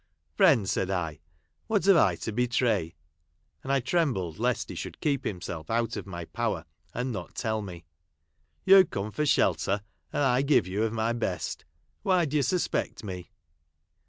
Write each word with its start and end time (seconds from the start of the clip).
"Friend!" 0.35 0.67
said 0.67 0.89
I," 0.89 1.19
what 1.67 1.85
have 1.85 1.95
I 1.95 2.15
to 2.15 2.31
betray 2.31 2.85
1" 2.85 2.91
and 3.63 3.71
I 3.71 3.79
trembled 3.81 4.39
lest 4.39 4.69
he 4.69 4.75
should 4.75 4.99
keep 4.99 5.23
himself 5.25 5.69
out 5.69 5.95
of 5.95 6.07
my 6.07 6.25
power 6.25 6.65
and 6.91 7.11
not 7.11 7.35
tell 7.35 7.61
me" 7.61 7.85
You 8.65 8.83
come 8.83 9.11
for 9.11 9.27
shelter, 9.27 9.83
and 10.11 10.23
I 10.23 10.41
give 10.41 10.65
you 10.65 10.81
of 10.85 10.91
my 10.91 11.13
best. 11.13 11.65
Why 12.01 12.25
do 12.25 12.35
you 12.37 12.41
suspect 12.41 13.03
me 13.03 13.29